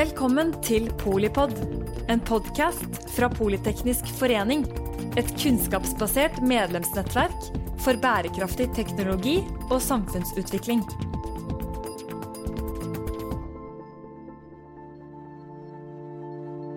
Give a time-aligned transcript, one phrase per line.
[0.00, 1.50] Velkommen til Polipod,
[2.08, 4.62] en podkast fra Politeknisk forening.
[5.20, 7.48] Et kunnskapsbasert medlemsnettverk
[7.84, 9.34] for bærekraftig teknologi
[9.66, 10.80] og samfunnsutvikling.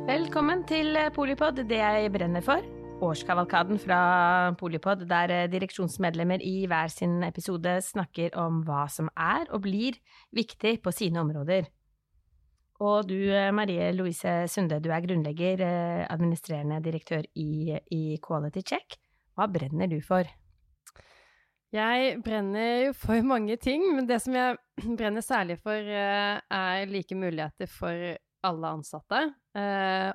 [0.09, 2.65] Velkommen til Polipod, det jeg brenner for.
[3.07, 4.01] Årskavalkaden fra
[4.59, 10.01] Polipod, der direksjonsmedlemmer i hver sin episode snakker om hva som er og blir
[10.35, 11.71] viktig på sine områder.
[12.83, 18.63] Og du, eh, Marie Louise Sunde, du er grunnlegger, eh, administrerende direktør i, i Quality
[18.73, 18.97] Check.
[19.37, 20.27] Hva brenner du for?
[21.73, 24.57] Jeg brenner jo for mange ting, men det som jeg
[24.99, 29.21] brenner særlig for, eh, er like muligheter for alle ansatte.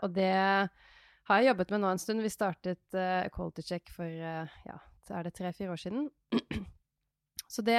[0.05, 2.21] Og det har jeg jobbet med nå en stund.
[2.21, 2.97] Vi startet
[3.33, 4.75] Quality Check for ja,
[5.07, 6.11] så er det tre-fire år siden.
[7.49, 7.79] Så det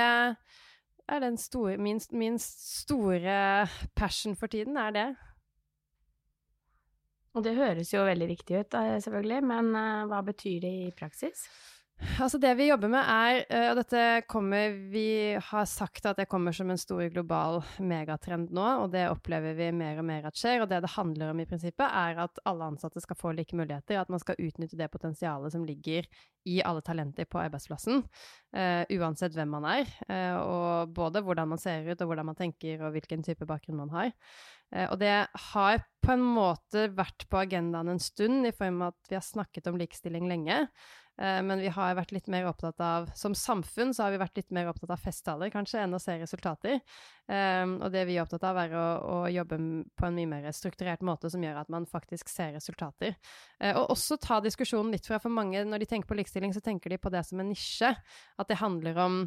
[1.10, 5.08] er store, min, min, store passion for tiden, er det.
[7.34, 11.46] Og det høres jo veldig riktig ut, selvfølgelig, men uh, hva betyr det i praksis?
[12.00, 16.30] Altså det vi jobber med er, eh, og dette kommer Vi har sagt at det
[16.32, 20.40] kommer som en stor global megatrend nå, og det opplever vi mer og mer at
[20.40, 20.64] skjer.
[20.64, 24.00] Og det det handler om i prinsippet, er at alle ansatte skal få like muligheter.
[24.00, 26.08] At man skal utnytte det potensialet som ligger
[26.48, 28.06] i alle talenter på arbeidsplassen.
[28.56, 29.92] Uh, uansett hvem man er.
[30.08, 33.82] Uh, og både hvordan man ser ut, og hvordan man tenker, og hvilken type bakgrunn
[33.82, 34.14] man har.
[34.72, 35.14] Uh, og det
[35.52, 39.26] har på en måte vært på agendaen en stund, i form av at vi har
[39.26, 40.64] snakket om likestilling lenge.
[41.20, 44.40] Eh, men vi har vært litt mer opptatt av Som samfunn så har vi vært
[44.40, 46.80] litt mer opptatt av festtaler, kanskje, enn å se resultater.
[47.28, 49.60] Um, og det vi er opptatt av, er å, å, jobbe
[50.00, 53.18] på en mye mer strukturert måte som gjør at man faktisk ser resultater.
[53.60, 56.64] Uh, og også ta diskusjonen litt fra For mange, når de tenker på likestilling, så
[56.64, 57.92] tenker de på det som en nisje.
[58.40, 59.22] At det handler om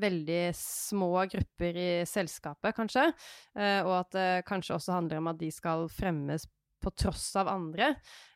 [0.00, 3.10] veldig små grupper i selskapet, kanskje.
[3.58, 6.46] Uh, og at det kanskje også handler om at de skal fremmes
[6.82, 7.94] på tross av andre.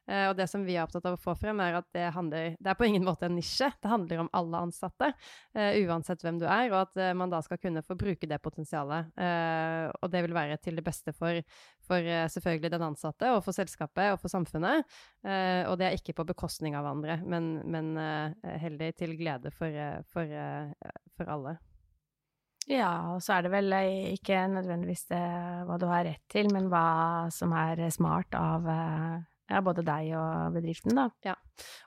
[0.08, 2.54] Uh, og det som vi er opptatt av å få frem, er at det handler
[2.56, 3.68] Det er på ingen måte en nisje.
[3.76, 7.42] Det handler om alle ansatte, uh, uansett hvem du er, og at uh, man da
[7.44, 9.12] skal kunne få bruke det potensialet.
[9.18, 11.40] og det vil være til det beste for,
[11.84, 14.84] for selvfølgelig den ansatte, og for selskapet og for samfunnet.
[15.68, 17.96] og det er ikke på bekostning av andre, men, men
[18.42, 19.74] heldig til glede for,
[20.12, 20.36] for,
[21.16, 21.58] for alle.
[22.68, 23.72] Ja, og så er det vel
[24.12, 25.22] ikke nødvendigvis det
[25.64, 28.68] hva du har rett til, men hva som er smart av
[29.48, 31.06] ja, både deg og bedriften, da.
[31.24, 31.34] Ja.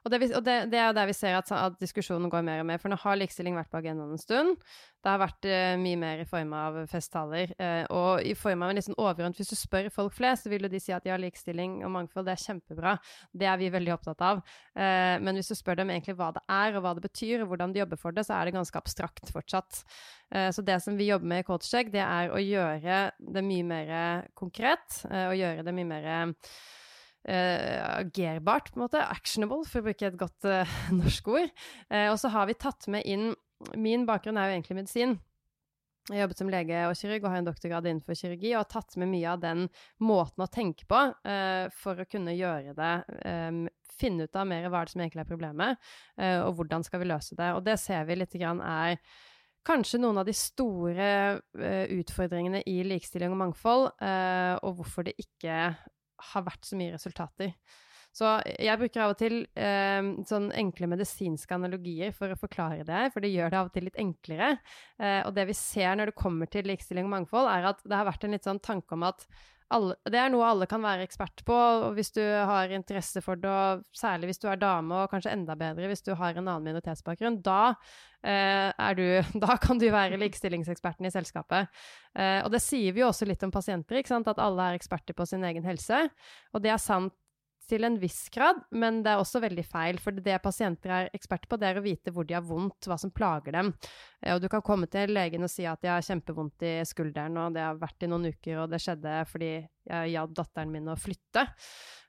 [0.01, 2.63] Og det, og det, det er jo der vi ser at, at, diskusjonen går mer
[2.63, 2.79] og mer.
[2.81, 4.55] For nå har likestilling vært på agendaen en stund.
[5.01, 7.53] Det har vært uh, mye mer i form av festtaler.
[7.61, 10.51] Uh, og i form av en litt sånn overordnet Hvis du spør folk flest, så
[10.51, 12.95] vil jo de si at ja, likestilling og mangfold, det er kjempebra.
[13.29, 14.41] Det er vi veldig opptatt av.
[14.73, 17.53] Uh, men hvis du spør dem egentlig hva det er, og hva det betyr, og
[17.53, 19.83] hvordan de jobber for det, så er det ganske abstrakt fortsatt.
[20.55, 22.99] så det som vi jobber med i Coachcheck, det er å gjøre
[23.35, 23.89] det mye mer
[24.37, 26.07] konkret, og gjøre det mye mer
[27.29, 29.01] uh, agerbart, på en måte.
[29.03, 31.51] Actionable, for å bruke et godt uh, norsk ord.
[31.91, 33.31] Uh, og så har vi tatt med inn
[33.77, 35.19] Min bakgrunn er jo egentlig medisin.
[36.09, 38.69] Jeg har jobbet som lege og kirurg og har en doktorgrad innenfor kirurgi, og har
[38.71, 39.67] tatt med mye av den
[40.01, 43.67] måten å tenke på uh, for å kunne gjøre det um,
[44.01, 47.35] Finne ut av mer hva som egentlig er problemet, uh, og hvordan skal vi løse
[47.37, 47.51] det.
[47.53, 48.95] Og det ser vi litt grann er
[49.67, 55.67] kanskje noen av de store uh, utfordringene i likestilling og mangfold, og hvorfor det ikke
[56.31, 57.55] har vært så mye resultater.
[58.11, 58.27] Så
[58.59, 63.23] jeg bruker av og til eh, sånn enkle medisinske analogier for å forklare det, for
[63.23, 64.49] det gjør det av og til litt enklere.
[64.99, 67.95] Eh, og det vi ser når det kommer til likestilling og mangfold, er at det
[67.95, 69.23] har vært en litt sånn tanke om at
[69.71, 73.39] alle, det er noe alle kan være ekspert på, og hvis du har interesse for
[73.39, 76.45] det, og særlig hvis du er dame, og kanskje enda bedre hvis du har en
[76.45, 77.73] annen minoritetsbakgrunn, da,
[78.23, 79.05] eh, du,
[79.45, 81.71] da kan du være likestillingseksperten i selskapet.
[82.15, 85.27] Eh, og det sier vi jo også litt om pasienter, at alle er eksperter på
[85.29, 86.05] sin egen helse.
[86.53, 87.15] Og det er sant
[87.71, 89.99] til en viss grad, men det er også veldig feil.
[90.03, 92.99] For det pasienter er eksperter på, det er å vite hvor de har vondt, hva
[93.01, 93.73] som plager dem.
[94.21, 97.39] Eh, og du kan komme til legen og si at jeg har kjempevondt i skulderen,
[97.41, 100.91] og det har vært i noen uker, og det skjedde fordi jeg hjalp datteren min
[100.91, 101.47] å flytte.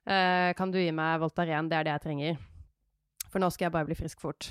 [0.02, 1.70] Eh, kan du gi meg Voltaren?
[1.70, 2.40] Det er det jeg trenger
[3.32, 4.50] for nå skal jeg bare bli frisk fort.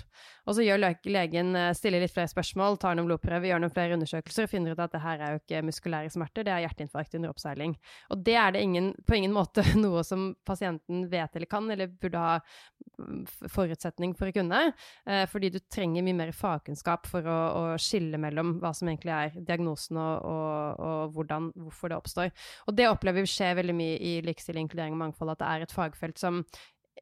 [0.49, 3.97] Og så gjør legen eh, stiller litt flere spørsmål, tar noen blodprøver, gjør noen flere
[3.97, 7.17] undersøkelser og finner ut at det her er jo ikke muskulære smerter, det er hjerteinfarkt
[7.19, 7.75] under oppseiling.
[8.13, 11.91] Og det er det ingen, på ingen måte noe som pasienten vet eller kan, eller
[12.01, 13.21] burde ha mm,
[13.53, 14.63] forutsetning for å kunne,
[15.05, 19.13] eh, fordi du trenger mye mer fagkunnskap for å, å, skille mellom hva som egentlig
[19.13, 22.35] er diagnosen og, og, og hvordan, hvorfor det oppstår.
[22.65, 25.65] Og det opplever vi skjer veldig mye i likestilling, inkludering og mangfold, at det er
[25.65, 26.43] et fagfelt som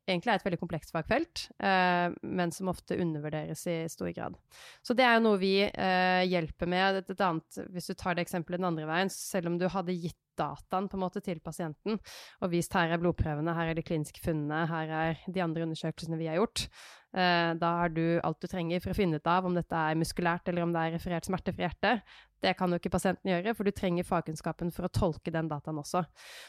[0.10, 4.38] egentlig er et veldig komplekst fagfelt, eh, men som ofte undervurderes i stor grad.
[4.86, 7.04] Så det er jo noe vi eh, hjelper med.
[7.04, 9.96] Et, et annet, hvis du tar det eksempelet den andre veien, selv om du hadde
[9.96, 11.98] gitt dataen på en måte til pasienten
[12.40, 16.20] og vist her er blodprøvene, her er de kliniske funnene, her er de andre undersøkelsene
[16.20, 16.68] vi har gjort.
[17.10, 19.98] Eh, da har du alt du trenger for å finne ut av om dette er
[19.98, 22.16] muskulært eller om det er referert smerte fra hjertet.
[22.40, 25.82] Det kan jo ikke pasienten gjøre, for du trenger fagkunnskapen for å tolke den dataen
[25.82, 26.06] også.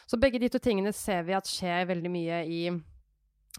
[0.07, 2.61] Så begge de to tingene ser vi at skjer veldig mye i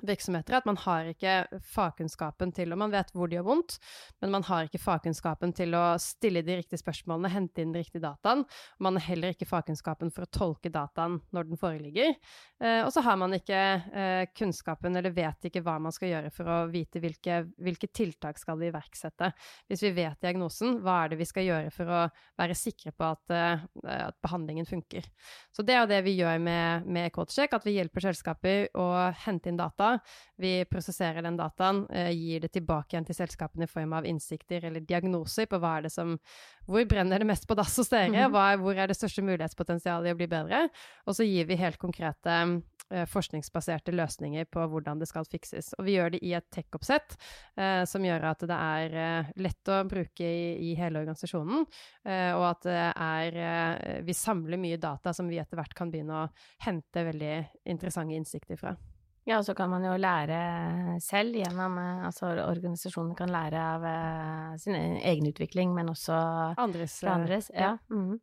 [0.00, 3.76] virksomheter at man har ikke fagkunnskapen til Og man vet hvor det gjør vondt,
[4.22, 8.04] men man har ikke fagkunnskapen til å stille de riktige spørsmålene, hente inn de riktige
[8.04, 8.46] dataene.
[8.82, 12.14] Man har heller ikke fagkunnskapen for å tolke dataen når den foreligger.
[12.62, 16.32] Eh, og så har man ikke eh, kunnskapen, eller vet ikke hva man skal gjøre
[16.34, 19.32] for å vite hvilke, hvilke tiltak skal vi iverksette.
[19.68, 22.02] Hvis vi vet diagnosen, hva er det vi skal gjøre for å
[22.40, 23.66] være sikre på at, eh,
[24.08, 25.04] at behandlingen funker.
[25.52, 28.88] Så det er det vi gjør med, med Codecheck, at vi hjelper selskaper å
[29.26, 30.05] hente inn data data.
[30.37, 34.64] Vi prosesserer den dataen, eh, gir det tilbake igjen til selskapene i form av innsikter
[34.64, 36.19] eller diagnoser på hva er det som
[36.62, 38.08] Hvor brenner det mest på dass hos dere?
[38.08, 38.31] Mhm.
[38.31, 40.70] Hva, hvor er det største mulighetspotensialet i å bli bedre?
[41.06, 45.73] Og så gir vi helt konkrete eh, forskningsbaserte løsninger på hvordan det skal fikses.
[45.79, 47.17] Og vi gjør det i et tech-oppsett
[47.56, 51.67] eh, som gjør at det er eh, lett å bruke i, i hele organisasjonen,
[52.06, 55.90] eh, og at det er eh, Vi samler mye data som vi etter hvert kan
[55.90, 56.31] begynne å
[56.62, 58.76] hente veldig interessante innsikter fra.
[59.28, 63.86] Ja, og så kan man jo lære selv gjennom eh, Altså organisasjonen kan lære av
[63.86, 66.16] uh, sin egen utvikling, men også
[66.58, 66.98] andres.
[67.04, 67.50] fra andres.
[67.54, 67.72] Ja.
[67.72, 67.94] ja.
[67.94, 68.19] Mm.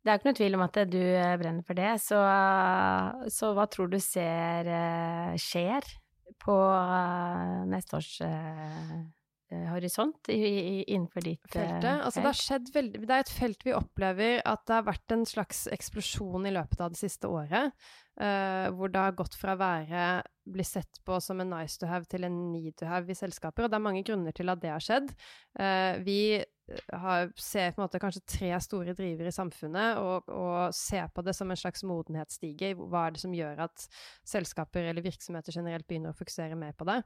[0.00, 1.00] Det er ikke noe tvil om at du
[1.42, 2.20] brenner for det, så,
[3.28, 4.70] så hva tror du ser
[5.36, 5.84] skjer
[6.40, 6.56] på
[7.68, 8.14] neste års
[9.50, 11.84] horisont innenfor ditt felt?
[11.84, 15.14] Altså, det, har skjedd veldig, det er et felt vi opplever at det har vært
[15.16, 17.74] en slags eksplosjon i løpet av det siste året.
[18.20, 20.06] Uh, hvor det har gått fra å være
[20.50, 23.64] bli sett på som en nice to have til en need to have i selskaper.
[23.64, 25.12] Og det er mange grunner til at det har skjedd.
[25.56, 26.20] Uh, vi
[26.92, 31.24] har, ser på en måte kanskje tre store drivere i samfunnet, og, og ser på
[31.26, 32.72] det som en slags modenhetsstige.
[32.78, 33.86] Hva er det som gjør at
[34.26, 37.00] selskaper eller virksomheter generelt begynner å fokusere mer på det?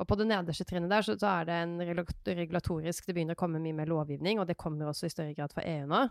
[0.00, 3.40] Og på det nederste trinnet der så, så er det en regulatorisk Det begynner å
[3.40, 6.02] komme mye mer lovgivning, og det kommer også i større grad fra EU nå.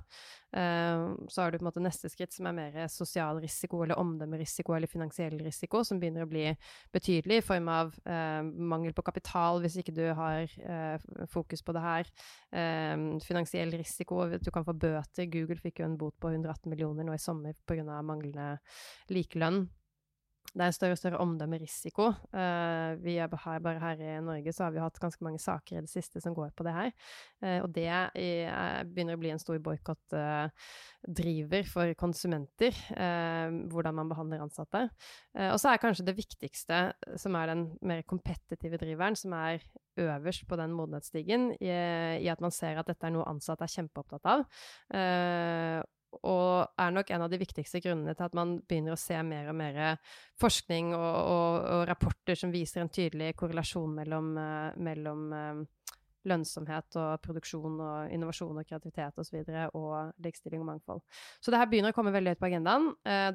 [0.55, 3.99] Uh, så har du på en måte neste skritt som er mer sosial risiko eller
[3.99, 6.47] omdømmerisiko eller finansiell risiko, som begynner å bli
[6.95, 11.75] betydelig i form av uh, mangel på kapital hvis ikke du har uh, fokus på
[11.75, 12.11] det her.
[12.55, 14.23] Um, finansiell risiko.
[14.41, 15.29] Du kan få bøter.
[15.31, 18.01] Google fikk jo en bot på 118 millioner nå i sommer pga.
[18.05, 18.55] manglende
[19.13, 19.65] likelønn.
[20.55, 22.05] Det er større og større omdømmerisiko.
[22.31, 25.77] Uh, vi er her, bare her i Norge så har vi hatt ganske mange saker
[25.77, 26.91] i det siste som går på det her.
[27.43, 32.73] Uh, og det er, begynner å bli en stor boikottdriver uh, for konsumenter,
[33.71, 34.81] hvordan man behandler ansatte.
[35.35, 39.59] og så er kanskje det viktigste, som er den mer kompetitive driveren, som er
[39.99, 43.75] øverst på den modenhetsstigen, i, i, at man ser at dette er noe ansatte er
[43.75, 44.39] kjempeopptatt av.
[46.23, 49.51] Og er nok en av de viktigste grunnene til at man begynner å se mer
[49.51, 49.79] og mer
[50.41, 55.63] forskning og, og, og rapporter som viser en tydelig korrelasjon mellom, uh, mellom uh,
[56.25, 59.41] lønnsomhet og produksjon og innovasjon og kreativitet osv.
[59.43, 61.03] Og, så og likestilling og mangfold.
[61.37, 62.87] Så det her begynner å komme veldig høyt på agendaen.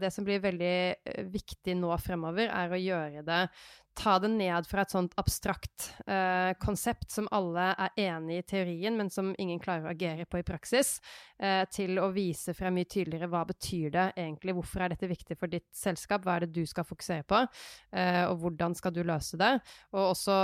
[0.03, 3.45] Det som blir veldig viktig nå fremover, er å gjøre det
[3.95, 8.97] ta det ned fra et sånt abstrakt uh, konsept som alle er enig i teorien,
[8.97, 10.99] men som ingen klarer å agere på i praksis,
[11.43, 15.37] uh, til å vise frem mye tydeligere hva betyr det egentlig, hvorfor er dette viktig
[15.41, 19.03] for ditt selskap, hva er det du skal fokusere på, uh, og hvordan skal du
[19.07, 19.53] løse det,
[19.95, 20.37] og også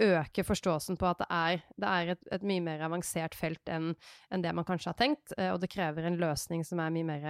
[0.00, 3.92] øke forståelsen på at det er, det er et, et, mye mer avansert felt enn
[4.30, 7.26] en det man kanskje har tenkt, og det krever en løsning som er mye mer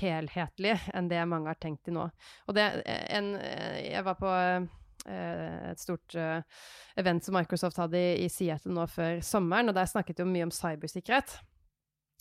[0.00, 2.08] helhetlig enn det mange har tenkt til nå.
[2.46, 3.34] Og det en,
[3.82, 6.40] Jeg var på eh, et stort uh,
[6.98, 10.54] event som Microsoft hadde i Seattle nå før sommeren, og der snakket de mye om
[10.54, 11.38] cybersikkerhet.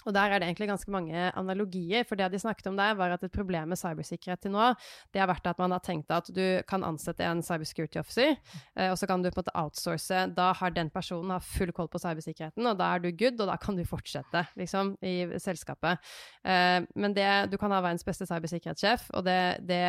[0.06, 3.16] Og der er det egentlig ganske mange analogier, for det de snakket om der, var
[3.16, 4.72] at et problem med cybersikkerhet til nå,
[5.14, 8.36] det har vært at man har tenkt at du kan ansette en cybersecurity officer,
[8.78, 10.22] eh, og så kan du på en måte outsource.
[10.38, 13.50] Da har den personen har full koll på cybersikkerheten, og da er du good, og
[13.50, 16.02] da kan du fortsette, liksom, i selskapet.
[16.46, 19.84] Eh, men det, du kan ha verdens beste cybersikkerhetssjef, og det, det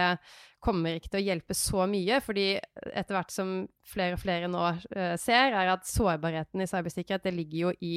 [0.66, 2.46] kommer ikke til å hjelpe så mye, fordi
[2.90, 3.52] etter hvert som
[3.86, 7.94] flere og flere nå uh, ser, er at sårbarheten i cybersikkerhet det ligger jo i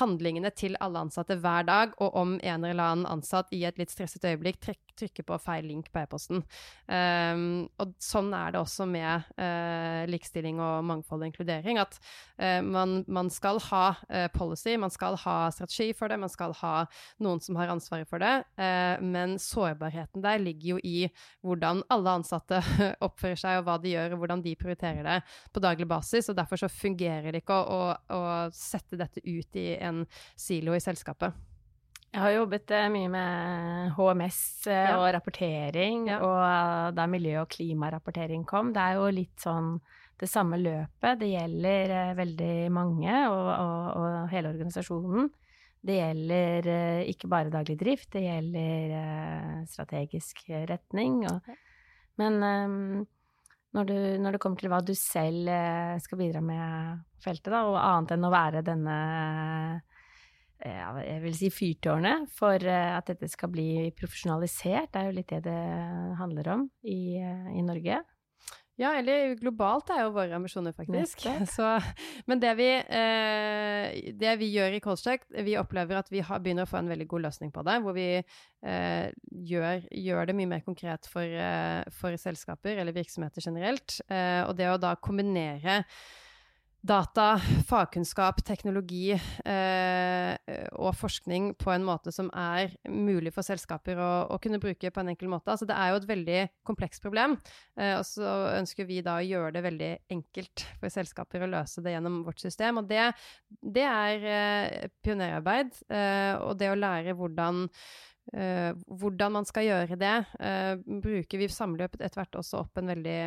[0.00, 3.92] handlingene til alle ansatte hver dag, og om en eller annen ansatt i et litt
[3.92, 4.62] stresset øyeblikk
[4.98, 6.42] trykke på feil link på e-posten.
[6.86, 11.80] Um, og sånn er det også med uh, likestilling og mangfold og inkludering.
[11.82, 11.98] At
[12.40, 16.54] uh, man, man, skal ha uh, policy, man skal ha strategi for det, man skal
[16.60, 16.74] ha
[17.24, 18.34] noen som har ansvaret for det.
[19.04, 21.08] men sårbarheten der ligger jo i
[21.44, 22.60] hvordan alle ansatte
[23.06, 25.16] oppfører seg, og hva de gjør, og hvordan de prioriterer det
[25.52, 26.28] på daglig basis.
[26.28, 28.22] og Derfor så fungerer det ikke å, å, å
[28.54, 30.04] sette dette ut i en
[30.36, 31.53] silo i selskapet.
[32.14, 34.40] Jeg har jobbet eh, mye med HMS
[34.70, 34.98] eh, ja.
[35.00, 36.20] og rapportering, ja.
[36.22, 39.72] og da miljø- og klimarapportering kom, det er jo litt sånn
[40.22, 41.18] det samme løpet.
[41.18, 45.26] Det gjelder eh, veldig mange og, og, og hele organisasjonen.
[45.84, 46.68] Det gjelder
[47.10, 51.18] ikke bare daglig drift, det gjelder strategisk retning.
[51.28, 51.50] Og,
[52.22, 53.02] men um,
[53.74, 55.50] når, du, når, det kommer til hva du selv
[56.00, 58.96] skal bidra med på feltet, da, og annet enn å være denne
[60.64, 63.68] jeg vil si fyrtårnet for eh, at dette skal bli
[63.98, 64.92] profesjonalisert.
[64.92, 65.60] Det er jo litt det det
[66.20, 68.00] handler om i, eh, i Norge.
[68.74, 71.22] Ja, eller globalt er jo våre ambisjoner, faktisk.
[71.54, 71.68] Så,
[72.26, 76.66] men det vi, eh, det vi, gjør i Colcheck, vi opplever at vi har, begynner
[76.66, 77.76] å få en veldig god løsning på det.
[77.84, 79.06] Hvor vi eh,
[79.52, 84.00] gjør, gjør, det mye mer konkret for, eh, for selskaper eller virksomheter generelt.
[84.08, 85.84] Eh, og det å da kombinere
[86.84, 90.34] data, fagkunnskap, teknologi eh,
[90.76, 95.00] og forskning på en måte som er mulig for selskaper å, å, kunne bruke på
[95.00, 95.48] en enkel måte.
[95.54, 97.38] Altså, det er jo et veldig komplekst problem,
[97.80, 101.84] eh, og så ønsker vi da å gjøre det veldig enkelt for selskaper å løse
[101.84, 102.82] det gjennom vårt system.
[102.82, 103.08] Og det,
[103.64, 107.64] det er eh, pionerarbeid, eh, og det å lære hvordan
[108.32, 112.88] Uh, hvordan man skal gjøre det, uh, bruker vi samler etter hvert også opp en
[112.88, 113.18] veldig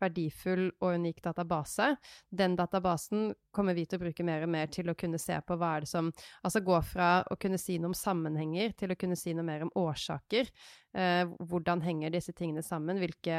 [0.00, 1.90] verdifull og unik database.
[2.30, 5.56] Den databasen kommer vi til å bruke mer og mer til å kunne se på
[5.58, 6.10] hva er det som
[6.44, 9.64] Altså gå fra å kunne si noe om sammenhenger til å kunne si noe mer
[9.66, 10.50] om årsaker.
[10.98, 12.98] Eh, hvordan henger disse tingene sammen?
[12.98, 13.36] Hvilke,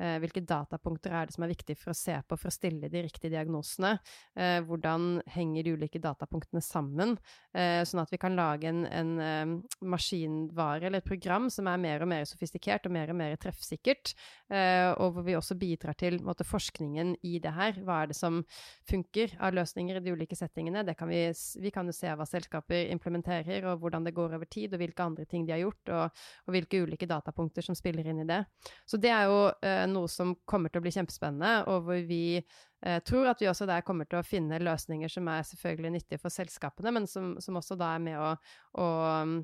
[0.00, 2.90] eh, hvilke, datapunkter er det som er viktig for å se på for å stille
[2.92, 3.94] de riktige diagnosene?
[4.36, 7.16] Eh, hvordan henger de ulike datapunktene sammen?
[7.52, 12.08] Sånn at vi kan lage en, en maskinvare eller et program som er mer og
[12.08, 14.14] mer sofistikert og mer og mer treffsikkert,
[14.96, 17.76] og hvor vi også bidrar til måte, forskningen i det her.
[17.84, 18.40] Hva er det som
[18.88, 20.96] funker av løsninger i de ulike settingene?
[20.96, 21.20] Kan vi,
[21.60, 25.04] vi, kan jo se hva selskaper implementerer, og hvordan det går over tid, og hvilke
[25.04, 28.42] andre ting de har gjort, og, og hvilke ulike datapunkter som spiller inn i det.
[28.88, 32.24] Så det er jo eh, noe som kommer til å bli kjempespennende, og hvor vi
[32.38, 36.22] eh, tror at vi også der kommer til å finne løsninger som er selvfølgelig nyttige
[36.22, 38.34] for selskapene, men som, som også da er med å,
[38.82, 38.92] å
[39.28, 39.40] mm,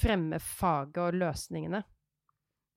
[0.00, 1.84] fremme faget og løsningene.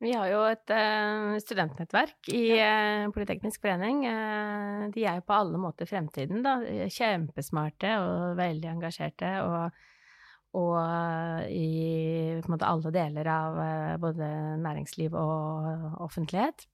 [0.02, 4.00] Vi har jo et uh, studentnettverk i uh, Politeknisk forening.
[4.10, 6.56] Uh, de er jo på alle måter fremtiden, da.
[6.90, 9.30] Kjempesmarte og veldig engasjerte.
[9.46, 9.84] Og
[10.58, 14.28] og eh, i måte, alle deler av eh, både
[14.60, 16.66] næringsliv og offentlighet.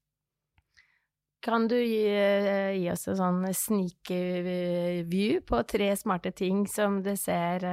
[1.45, 4.13] Kan du gi, eh, gi oss en sånn sneak
[5.09, 7.67] view på tre smarte ting som du ser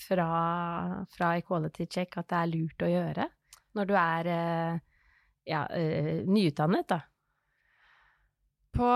[0.00, 0.30] fra,
[1.14, 3.28] fra Equality Check at det er lurt å gjøre
[3.78, 4.28] når du er
[5.46, 5.60] ja,
[6.26, 6.98] nyutdannet, da?
[8.80, 8.88] På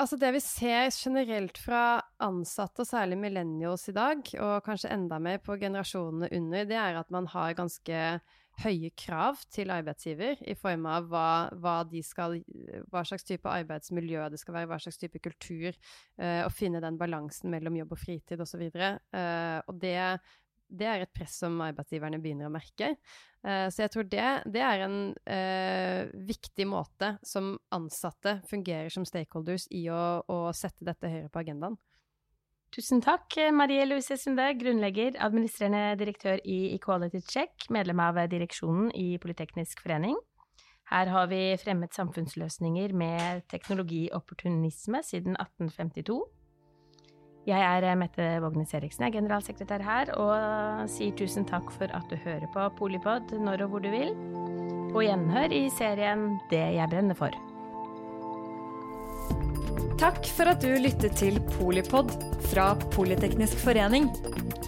[0.00, 5.18] Altså, det vi ser generelt fra ansatte, og særlig millennials i dag, og kanskje enda
[5.22, 8.00] mer på generasjonene under, det er at man har ganske
[8.64, 11.28] høye krav til arbeidsgiver i form av hva,
[11.60, 11.76] hva,
[12.06, 12.38] skal,
[12.92, 17.00] hva slags type arbeidsmiljø det skal være, hva slags type kultur, eh, og finne den
[17.00, 18.66] balansen mellom jobb og fritid osv.
[18.68, 19.98] Og, så eh, og det
[20.74, 22.94] det er et press som arbeidsgiverne begynner å merke.
[23.44, 29.04] Uh, så jeg tror det, det er en uh, viktig måte som ansatte fungerer som
[29.08, 31.76] stakeholders i å, å sette dette høyere på agendaen.
[32.74, 39.12] Tusen takk, Marie Louise Sunde, grunnlegger, administrerende direktør i Equality Check, medlem av direksjonen i
[39.22, 40.16] Politeknisk forening.
[40.90, 46.18] Her har vi fremmet samfunnsløsninger med teknologiopportunisme siden 1852.
[47.44, 51.92] Jeg er eh, Mette Vågnes Eriksen, jeg er generalsekretær her, og sier tusen takk for
[51.92, 54.14] at du hører på Polipod når og hvor du vil.
[54.94, 57.34] Og gjenhør i serien Det jeg brenner for.
[60.00, 62.10] Takk for at du lyttet til Polipod
[62.48, 64.08] fra Politeknisk forening.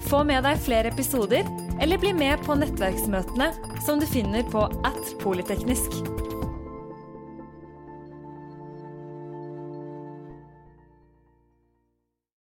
[0.06, 1.48] Få med deg flere episoder,
[1.82, 3.50] eller bli med på nettverksmøtene
[3.88, 5.96] som du finner på at polyteknisk.